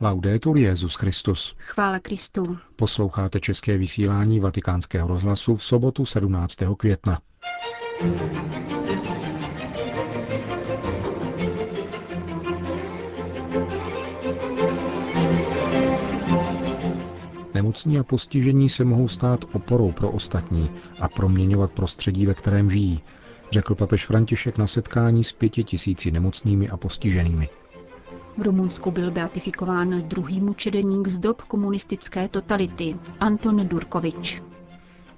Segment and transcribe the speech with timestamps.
[0.00, 1.54] Laudetur Jezus Christus.
[1.58, 2.58] Chvála Kristu.
[2.76, 6.56] Posloucháte české vysílání Vatikánského rozhlasu v sobotu 17.
[6.76, 7.20] května.
[17.54, 20.70] Nemocní a postižení se mohou stát oporou pro ostatní
[21.00, 23.02] a proměňovat prostředí, ve kterém žijí,
[23.52, 27.48] řekl papež František na setkání s pěti tisíci nemocnými a postiženými.
[28.38, 34.42] V Rumunsku byl beatifikován druhý mučedeník z dob komunistické totality, Anton Durkovič.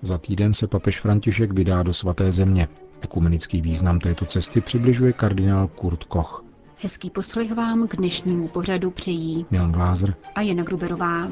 [0.03, 2.69] Za týden se papež František vydá do svaté země.
[3.01, 6.45] Ekumenický význam této cesty přibližuje kardinál Kurt Koch.
[6.83, 11.29] Hezký poslech vám k dnešnímu pořadu přejí Milan Glázer a Jana Gruberová.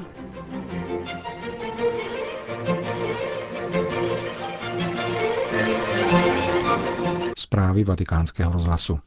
[7.38, 8.98] Zprávy vatikánského rozhlasu.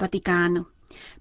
[0.00, 0.64] Vatikán.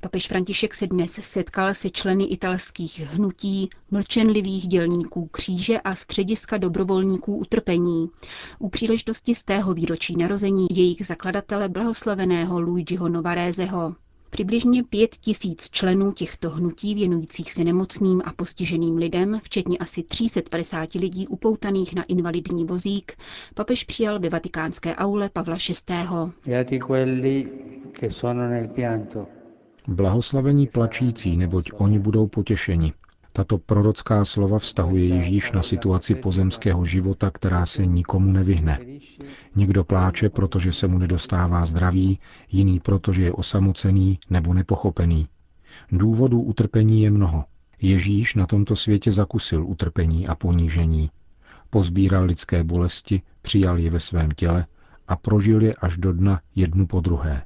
[0.01, 7.35] Papež František se dnes setkal se členy italských hnutí, mlčenlivých dělníků kříže a střediska dobrovolníků
[7.37, 8.09] utrpení.
[8.59, 13.95] U příležitosti z tého výročí narození jejich zakladatele blahoslaveného Luigiho Novarézeho.
[14.29, 20.93] Přibližně pět tisíc členů těchto hnutí věnujících se nemocným a postiženým lidem, včetně asi 350
[20.93, 23.11] lidí upoutaných na invalidní vozík,
[23.53, 25.57] papež přijal ve vatikánské aule Pavla
[25.89, 25.95] VI.
[29.87, 32.93] Blahoslavení plačící, neboť oni budou potěšeni.
[33.33, 38.79] Tato prorocká slova vztahuje Ježíš na situaci pozemského života, která se nikomu nevyhne.
[39.55, 42.19] Někdo pláče, protože se mu nedostává zdraví,
[42.51, 45.27] jiný protože je osamocený nebo nepochopený.
[45.91, 47.43] Důvodů utrpení je mnoho.
[47.81, 51.09] Ježíš na tomto světě zakusil utrpení a ponížení.
[51.69, 54.65] Pozbíral lidské bolesti, přijal je ve svém těle
[55.07, 57.43] a prožil je až do dna jednu po druhé.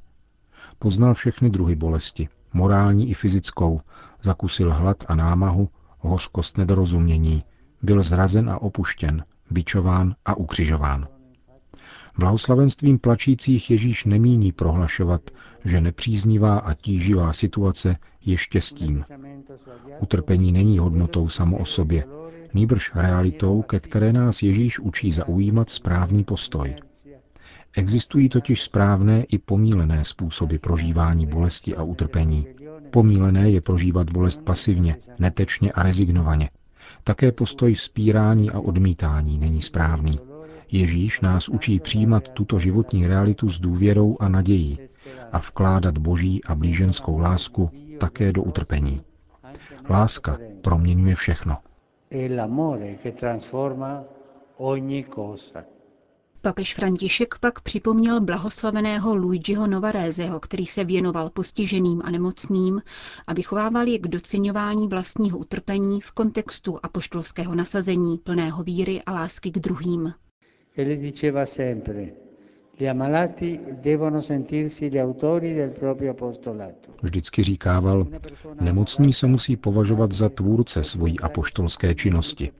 [0.82, 3.80] Poznal všechny druhy bolesti, morální i fyzickou,
[4.22, 7.44] zakusil hlad a námahu, hořkost nedorozumění,
[7.82, 11.08] byl zrazen a opuštěn, bičován a ukřižován.
[12.18, 15.30] Blahoslavenstvím plačících Ježíš nemíní prohlašovat,
[15.64, 19.04] že nepříznivá a tíživá situace je štěstím.
[20.00, 22.04] Utrpení není hodnotou samo o sobě,
[22.54, 26.74] nýbrž realitou, ke které nás Ježíš učí zaujímat správný postoj.
[27.76, 32.46] Existují totiž správné i pomílené způsoby prožívání bolesti a utrpení.
[32.90, 36.50] Pomílené je prožívat bolest pasivně, netečně a rezignovaně.
[37.04, 40.20] Také postoj vzpírání a odmítání není správný.
[40.72, 44.78] Ježíš nás učí přijímat tuto životní realitu s důvěrou a nadějí
[45.32, 49.00] a vkládat boží a blíženskou lásku také do utrpení.
[49.90, 51.56] Láska proměňuje všechno.
[56.42, 62.82] Papež František pak připomněl blahoslaveného Luigiho Novarézeho, který se věnoval postiženým a nemocným
[63.26, 69.50] a vychovával je k doceňování vlastního utrpení v kontextu apoštolského nasazení plného víry a lásky
[69.50, 70.12] k druhým.
[77.02, 78.06] Vždycky říkával,
[78.60, 82.52] nemocný se musí považovat za tvůrce svojí apoštolské činnosti.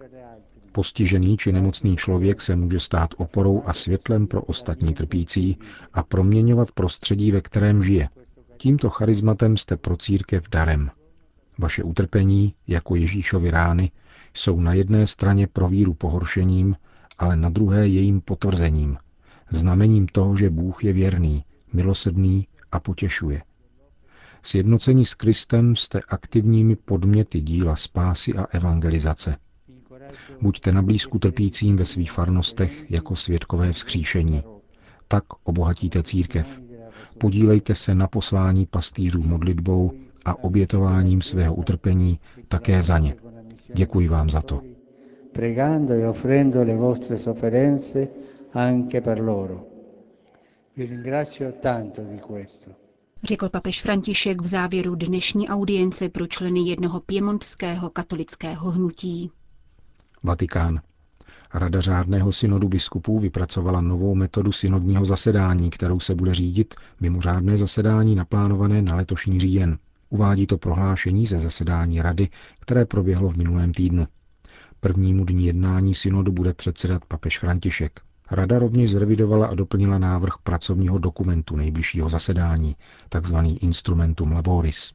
[0.72, 5.58] Postižený či nemocný člověk se může stát oporou a světlem pro ostatní trpící
[5.92, 8.08] a proměňovat prostředí, ve kterém žije.
[8.56, 10.90] Tímto charizmatem jste pro církev darem.
[11.58, 13.90] Vaše utrpení, jako Ježíšovi rány,
[14.34, 16.76] jsou na jedné straně pro víru pohoršením,
[17.18, 18.96] ale na druhé jejím potvrzením,
[19.50, 23.42] znamením toho, že Bůh je věrný, milosrdný a potěšuje.
[24.42, 29.36] Sjednocení s Kristem jste aktivními podměty díla spásy a evangelizace–
[30.40, 34.42] Buďte na blízku trpícím ve svých farnostech jako svědkové vzkříšení.
[35.08, 36.60] Tak obohatíte církev.
[37.18, 39.92] Podílejte se na poslání pastýřů modlitbou
[40.24, 42.18] a obětováním svého utrpení
[42.48, 43.16] také za ně.
[43.74, 44.60] Děkuji vám za to.
[45.32, 48.08] Pregando e offrendo le vostre sofferenze
[48.54, 49.64] anche per loro.
[50.76, 52.70] Vi ringrazio tanto di questo
[53.24, 59.31] řekl papež František v závěru dnešní audience pro členy jednoho piemontského katolického hnutí.
[60.22, 60.80] Vatikán.
[61.54, 68.14] Rada řádného synodu biskupů vypracovala novou metodu synodního zasedání, kterou se bude řídit mimořádné zasedání
[68.14, 69.78] naplánované na letošní říjen.
[70.10, 72.28] Uvádí to prohlášení ze zasedání rady,
[72.60, 74.06] které proběhlo v minulém týdnu.
[74.80, 78.00] Prvnímu dní jednání synodu bude předsedat papež František.
[78.30, 82.76] Rada rovněž zrevidovala a doplnila návrh pracovního dokumentu nejbližšího zasedání,
[83.08, 84.92] takzvaný Instrumentum Laboris.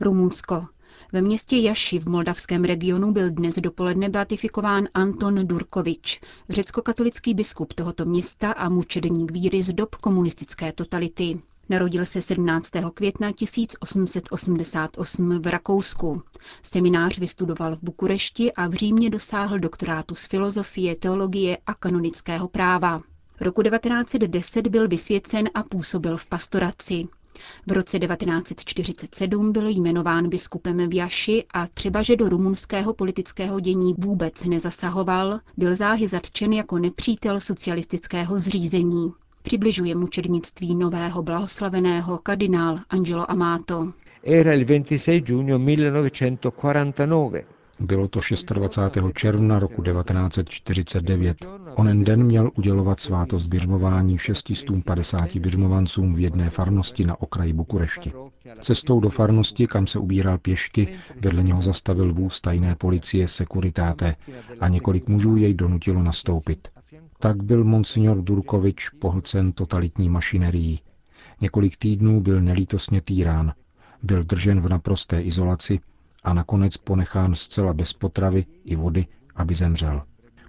[0.00, 0.66] Rumunsko.
[1.12, 8.04] Ve městě Jaši v moldavském regionu byl dnes dopoledne beatifikován Anton Durkovič, řecko-katolický biskup tohoto
[8.04, 11.38] města a mučedník víry z dob komunistické totality.
[11.68, 12.70] Narodil se 17.
[12.94, 16.22] května 1888 v Rakousku.
[16.62, 22.98] Seminář vystudoval v Bukurešti a v Římě dosáhl doktorátu z filozofie, teologie a kanonického práva.
[23.40, 27.04] Roku 1910 byl vysvěcen a působil v pastoraci.
[27.66, 33.94] V roce 1947 byl jmenován biskupem v Jaši a třeba, že do rumunského politického dění
[33.98, 39.12] vůbec nezasahoval, byl záhy zatčen jako nepřítel socialistického zřízení.
[39.42, 43.92] Přibližuje mučednictví nového blahoslaveného kardinál Angelo Amato.
[44.24, 47.57] Era il 26 giugno 1949.
[47.80, 48.20] Bylo to
[48.54, 49.14] 26.
[49.14, 51.46] června roku 1949.
[51.74, 58.12] Onen den měl udělovat svátost běžmování 650 běžmovancům v jedné farnosti na okraji Bukurešti.
[58.60, 60.88] Cestou do farnosti, kam se ubíral pěšky,
[61.20, 64.16] vedle něho zastavil vůz tajné policie Securitate
[64.60, 66.68] a několik mužů jej donutilo nastoupit.
[67.18, 70.80] Tak byl monsignor Durkovič pohlcen totalitní mašinerií.
[71.40, 73.52] Několik týdnů byl nelítosně týrán.
[74.02, 75.80] Byl držen v naprosté izolaci
[76.24, 79.06] a nakonec ponechán zcela bez potravy i vody,
[79.36, 80.02] aby zemřel.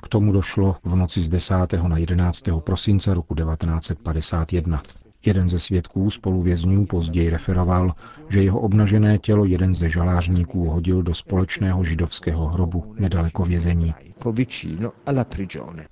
[0.03, 1.55] K tomu došlo v noci z 10.
[1.87, 2.43] na 11.
[2.63, 4.81] prosince roku 1951.
[5.25, 7.93] Jeden ze svědků spoluvězňů později referoval,
[8.29, 13.93] že jeho obnažené tělo jeden ze žalářníků hodil do společného židovského hrobu nedaleko vězení.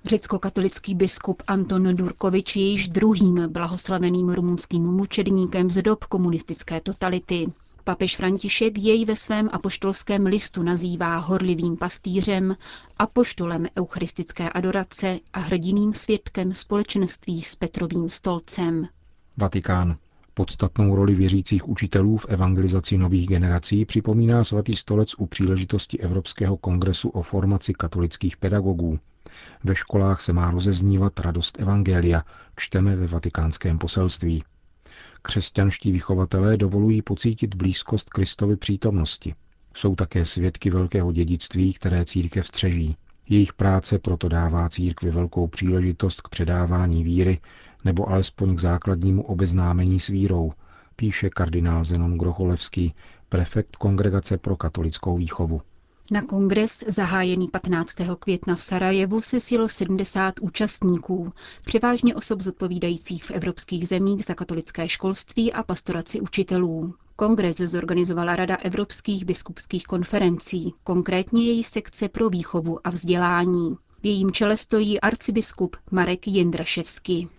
[0.05, 7.47] Řecko-katolický biskup Anton Durkovič je již druhým blahoslaveným rumunským mučedníkem z dob komunistické totality.
[7.87, 12.55] Papež František jej ve svém apoštolském listu nazývá horlivým pastýřem,
[12.97, 18.87] apoštolem eucharistické adorace a hrdiným svědkem společenství s Petrovým stolcem.
[19.37, 19.97] Vatikán.
[20.33, 27.09] Podstatnou roli věřících učitelů v evangelizaci nových generací připomíná svatý stolec u příležitosti Evropského kongresu
[27.09, 28.99] o formaci katolických pedagogů.
[29.63, 32.23] Ve školách se má rozeznívat radost evangelia,
[32.55, 34.43] čteme ve vatikánském poselství.
[35.21, 39.35] Křesťanští vychovatelé dovolují pocítit blízkost Kristovy přítomnosti.
[39.75, 42.97] Jsou také svědky velkého dědictví, které církev střeží.
[43.29, 47.39] Jejich práce proto dává církvi velkou příležitost k předávání víry
[47.85, 50.53] nebo alespoň k základnímu obeznámení s vírou,
[50.95, 52.93] píše kardinál Zenon Grocholevský,
[53.29, 55.61] prefekt Kongregace pro katolickou výchovu.
[56.11, 57.95] Na kongres, zahájený 15.
[58.19, 61.33] května v Sarajevu, se sjelo 70 účastníků,
[61.65, 66.93] převážně osob zodpovídajících v evropských zemích za katolické školství a pastoraci učitelů.
[67.15, 73.75] Kongres zorganizovala Rada evropských biskupských konferencí, konkrétně její sekce pro výchovu a vzdělání.
[74.01, 77.29] V jejím čele stojí arcibiskup Marek Jendraševský.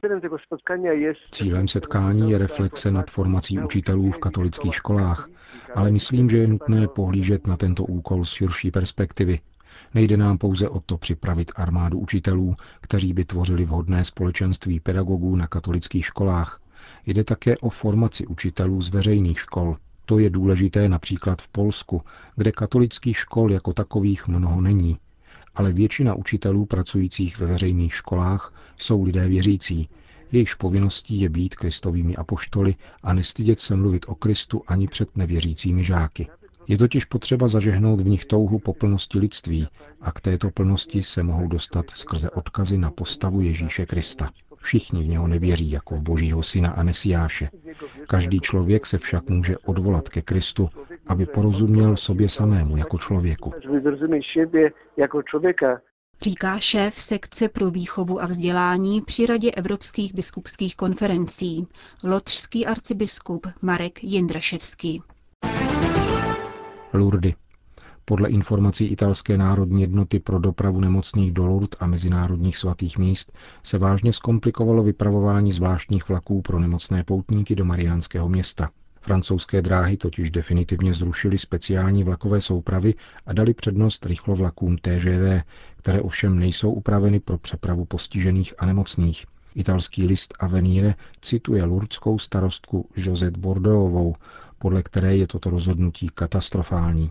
[1.33, 5.29] Cílem setkání je reflexe nad formací učitelů v katolických školách,
[5.75, 9.41] ale myslím, že je nutné pohlížet na tento úkol z širší perspektivy.
[9.95, 15.47] Nejde nám pouze o to připravit armádu učitelů, kteří by tvořili vhodné společenství pedagogů na
[15.47, 16.61] katolických školách.
[17.07, 19.77] Jde také o formaci učitelů z veřejných škol.
[20.05, 22.03] To je důležité například v Polsku,
[22.37, 24.99] kde katolických škol jako takových mnoho není
[25.59, 29.89] ale většina učitelů pracujících ve veřejných školách jsou lidé věřící.
[30.33, 35.85] Jejichž povinností je být kristovými apoštoly a nestydět se mluvit o Kristu ani před nevěřícími
[35.85, 36.29] žáky.
[36.69, 39.69] Je totiž potřeba zažehnout v nich touhu po plnosti lidství
[40.01, 44.31] a k této plnosti se mohou dostat skrze odkazy na postavu Ježíše Krista.
[44.57, 47.51] Všichni v něho nevěří jako v Božího syna a Mesiáše.
[48.07, 50.69] Každý člověk se však může odvolat ke Kristu,
[51.07, 53.53] aby porozuměl sobě samému jako člověku.
[56.23, 61.67] Říká šéf sekce pro výchovu a vzdělání při Radě evropských biskupských konferencí,
[62.05, 65.03] lotřský arcibiskup Marek Jindraševský.
[66.93, 67.33] Lourdes.
[68.05, 73.33] Podle informací italské národní jednoty pro dopravu nemocných do Lourdes a mezinárodních svatých míst
[73.63, 78.71] se vážně zkomplikovalo vypravování zvláštních vlaků pro nemocné poutníky do Mariánského města.
[79.09, 82.95] Francouzské dráhy totiž definitivně zrušily speciální vlakové soupravy
[83.27, 85.43] a dali přednost rychlovlakům TGV,
[85.77, 89.27] které ovšem nejsou upraveny pro přepravu postižených a nemocných.
[89.55, 94.15] Italský list Avenire cituje lurdskou starostku Josette Bordeauxovou,
[94.59, 97.11] podle které je toto rozhodnutí katastrofální.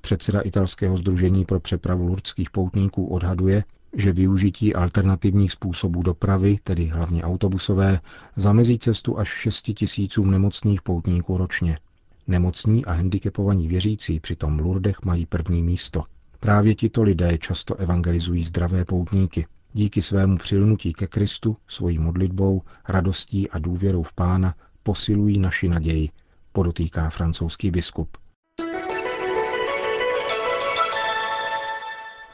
[0.00, 3.64] Předseda italského združení pro přepravu lurdských poutníků odhaduje,
[3.96, 8.00] že využití alternativních způsobů dopravy, tedy hlavně autobusové,
[8.36, 11.78] zamezí cestu až 6 tisícům nemocných poutníků ročně.
[12.26, 16.04] Nemocní a handicapovaní věřící přitom v Lurdech mají první místo.
[16.40, 19.46] Právě tito lidé často evangelizují zdravé poutníky.
[19.72, 26.08] Díky svému přilnutí ke Kristu, svojí modlitbou, radostí a důvěrou v Pána posilují naši naději,
[26.52, 28.16] podotýká francouzský biskup.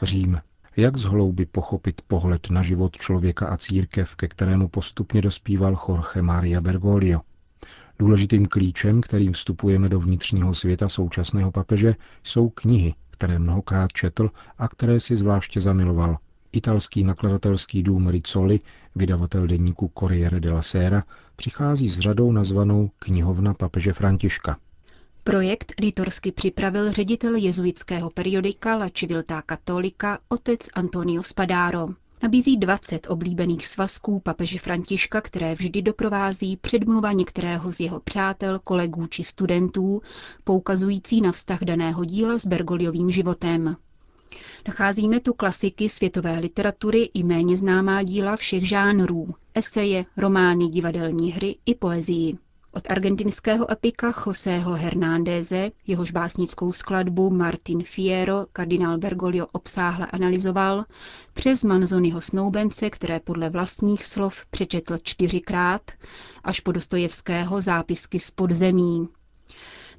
[0.01, 0.41] Řím.
[0.77, 6.21] Jak z hlouby pochopit pohled na život člověka a církev, ke kterému postupně dospíval Jorge
[6.21, 7.21] Maria Bergoglio?
[7.99, 14.67] Důležitým klíčem, kterým vstupujeme do vnitřního světa současného papeže, jsou knihy, které mnohokrát četl a
[14.67, 16.17] které si zvláště zamiloval.
[16.51, 18.59] Italský nakladatelský dům Rizzoli,
[18.95, 21.03] vydavatel deníku Corriere della Sera,
[21.35, 24.57] přichází s řadou nazvanou Knihovna papeže Františka.
[25.23, 31.87] Projekt litorsky připravil ředitel jezuitského periodika La Civiltà Cattolica otec Antonio Spadaro.
[32.23, 39.07] Nabízí 20 oblíbených svazků papeže Františka, které vždy doprovází předmluva některého z jeho přátel, kolegů
[39.07, 40.01] či studentů,
[40.43, 43.75] poukazující na vztah daného díla s Bergoliovým životem.
[44.67, 51.55] Nacházíme tu klasiky světové literatury i méně známá díla všech žánrů, eseje, romány, divadelní hry
[51.65, 52.37] i poezii.
[52.73, 60.85] Od argentinského epika Joseho Hernándeze, jehož básnickou skladbu Martin Fierro kardinál Bergoglio obsáhle analyzoval,
[61.33, 65.81] přes Manzoniho snoubence, které podle vlastních slov přečetl čtyřikrát,
[66.43, 69.07] až po Dostojevského zápisky z podzemí.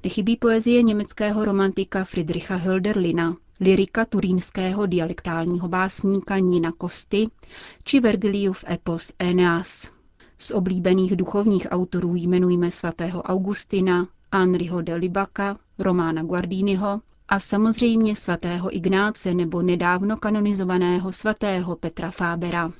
[0.03, 7.27] Nechybí poezie německého romantika Friedricha Hölderlina, lyrika turínského dialektálního básníka Nina Kosty
[7.83, 9.92] či Vergiliův epos Eneas.
[10.43, 18.75] Z oblíbených duchovních autorů jmenujeme svatého Augustina, Anriho de Libaka, Romána Guardiniho a samozřejmě svatého
[18.75, 22.71] Ignáce nebo nedávno kanonizovaného svatého Petra Fábera.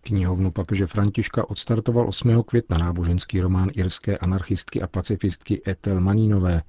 [0.00, 2.42] Knihovnu papeže Františka odstartoval 8.
[2.42, 6.62] května náboženský román irské anarchistky a pacifistky Etel Manínové.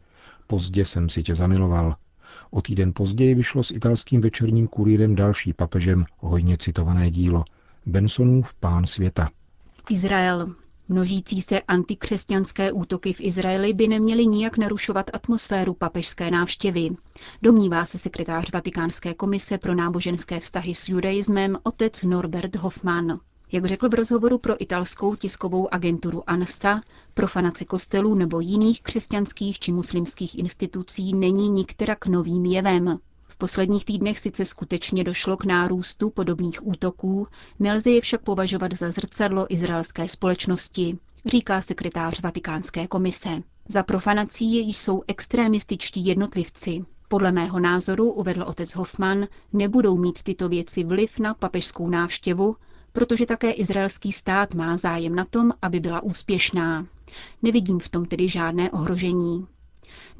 [0.48, 1.96] Pozdě jsem si tě zamiloval.
[2.50, 7.44] O týden později vyšlo s italským večerním kurýrem další papežem hojně citované dílo
[7.86, 9.30] Bensonův pán světa.
[9.90, 10.56] Izrael.
[10.90, 16.90] Množící se antikřesťanské útoky v Izraeli by neměly nijak narušovat atmosféru papežské návštěvy.
[17.42, 23.20] Domnívá se sekretář Vatikánské komise pro náboženské vztahy s judaismem otec Norbert Hoffmann.
[23.52, 26.82] Jak řekl v rozhovoru pro italskou tiskovou agenturu ANSA,
[27.14, 33.00] profanace kostelů nebo jiných křesťanských či muslimských institucí není nikterak novým jevem
[33.42, 37.28] posledních týdnech sice skutečně došlo k nárůstu podobných útoků,
[37.60, 43.30] nelze je však považovat za zrcadlo izraelské společnosti, říká sekretář Vatikánské komise.
[43.70, 46.86] Za profanací jsou extremističtí jednotlivci.
[47.08, 52.56] Podle mého názoru, uvedl otec Hoffman, nebudou mít tyto věci vliv na papežskou návštěvu,
[52.94, 56.88] protože také izraelský stát má zájem na tom, aby byla úspěšná.
[57.42, 59.48] Nevidím v tom tedy žádné ohrožení.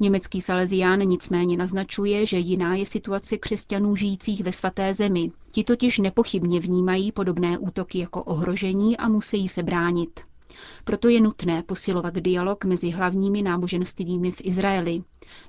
[0.00, 5.30] Německý Salesián nicméně naznačuje, že jiná je situace křesťanů žijících ve svaté zemi.
[5.50, 10.20] Ti totiž nepochybně vnímají podobné útoky jako ohrožení a musí se bránit.
[10.84, 15.02] Proto je nutné posilovat dialog mezi hlavními náboženstvími v Izraeli,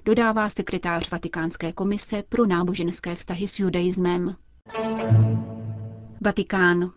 [0.06, 4.36] dodává sekretář Vatikánské komise pro náboženské vztahy s judaismem.
[6.22, 6.92] Vatikán.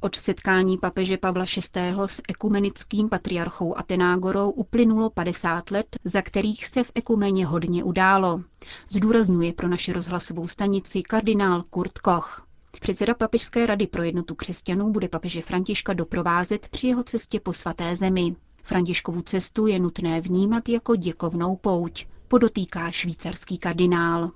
[0.00, 1.92] Od setkání papeže Pavla VI.
[2.06, 8.42] s ekumenickým patriarchou Atenágorou uplynulo 50 let, za kterých se v ekumeně hodně událo.
[8.90, 12.46] Zdůrazňuje pro naši rozhlasovou stanici kardinál Kurt Koch.
[12.80, 17.96] Předseda Papežské rady pro jednotu křesťanů bude papeže Františka doprovázet při jeho cestě po svaté
[17.96, 18.36] zemi.
[18.62, 24.30] Františkovu cestu je nutné vnímat jako děkovnou pouť, podotýká švýcarský kardinál.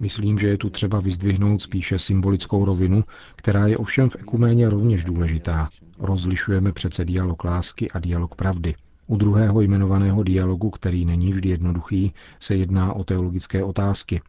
[0.00, 3.04] Myslím, že je tu třeba vyzdvihnout spíše symbolickou rovinu,
[3.36, 5.68] která je ovšem v ekuméně rovněž důležitá.
[5.98, 8.74] Rozlišujeme přece dialog lásky a dialog pravdy.
[9.06, 14.20] U druhého jmenovaného dialogu, který není vždy jednoduchý, se jedná o teologické otázky.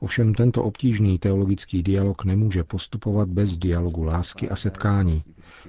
[0.00, 5.22] Ovšem tento obtížný teologický dialog nemůže postupovat bez dialogu lásky a setkání.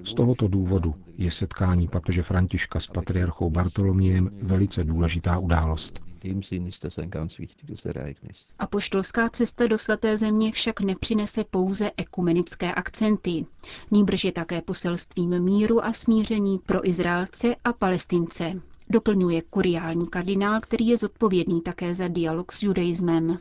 [0.03, 6.67] Z tohoto důvodu je setkání papeže Františka s patriarchou Bartolomiem velice důležitá událost dem Sinn
[6.67, 8.53] ist das ein ganz wichtiges Ereignis.
[8.59, 13.45] Apoštolská cesta do svaté země však nepřinese pouze ekumenické akcenty.
[13.91, 18.53] Nýbrž je také poselstvím míru a smíření pro Izraelce a Palestince,
[18.89, 23.37] doplňuje kuriální kardinál, který je zodpovědný také za dialog s judaismem.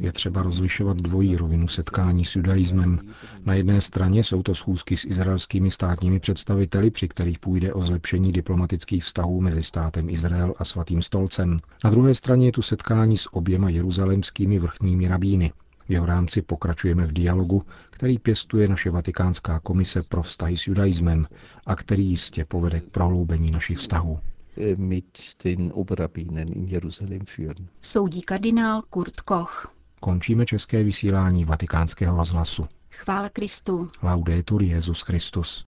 [0.00, 2.98] Je třeba rozlišovat dvojí rovinu setkání s judaismem.
[3.44, 8.32] Na jedné straně jsou to schůzky s izraelskými státními představiteli, při kterých půjde o zlepšení
[8.32, 11.60] diplomatických vztahů mezi státem Izrael a svatým stolcem.
[11.84, 15.52] Na druhé straně je tu setkání s oběma jeruzalemskými vrchními rabíny.
[15.90, 21.26] V jeho rámci pokračujeme v dialogu, který pěstuje naše Vatikánská komise pro vztahy s judaismem
[21.66, 24.20] a který jistě povede k prohloubení našich vztahů.
[27.82, 29.74] Soudí kardinál Kurt Koch.
[30.00, 32.66] Končíme české vysílání vatikánského rozhlasu.
[32.90, 33.90] Chvála Kristu.
[34.02, 35.64] Laudetur Jezus Christus.